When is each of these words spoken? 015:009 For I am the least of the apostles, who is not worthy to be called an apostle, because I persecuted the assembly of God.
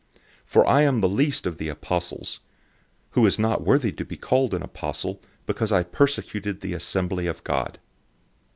015:009 0.47 0.47
For 0.47 0.67
I 0.67 0.81
am 0.81 0.99
the 1.01 1.07
least 1.07 1.45
of 1.45 1.59
the 1.59 1.67
apostles, 1.69 2.39
who 3.11 3.23
is 3.27 3.37
not 3.37 3.61
worthy 3.63 3.91
to 3.91 4.03
be 4.03 4.17
called 4.17 4.55
an 4.55 4.63
apostle, 4.63 5.21
because 5.45 5.71
I 5.71 5.83
persecuted 5.83 6.61
the 6.61 6.73
assembly 6.73 7.27
of 7.27 7.43
God. 7.43 7.77